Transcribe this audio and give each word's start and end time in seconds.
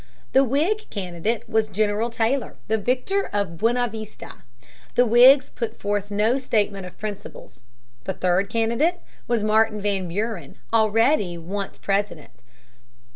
The 0.31 0.43
Whig 0.43 0.89
candidate 0.89 1.47
was 1.47 1.67
General 1.67 2.09
Taylor, 2.09 2.55
the 2.67 2.79
victor 2.79 3.29
of 3.31 3.59
Buena 3.59 3.87
Vista. 3.87 4.37
The 4.95 5.05
Whigs 5.05 5.51
put 5.51 5.77
forth 5.77 6.09
no 6.09 6.39
statement 6.39 6.87
of 6.87 6.97
principles. 6.97 7.61
The 8.05 8.15
third 8.15 8.49
candidate 8.49 8.99
was 9.27 9.43
Martin 9.43 9.79
Van 9.79 10.07
Buren, 10.07 10.57
already 10.73 11.37
once 11.37 11.77
President. 11.77 12.31